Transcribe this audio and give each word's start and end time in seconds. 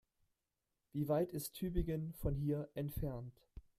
Wie 0.93 1.07
weit 1.09 1.29
ist 1.31 1.51
Tübingen 1.53 2.15
von 2.15 2.33
hier 2.33 2.71
entfernt? 2.73 3.39